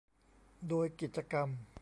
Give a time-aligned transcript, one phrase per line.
[0.67, 1.49] โดยกิจกรรม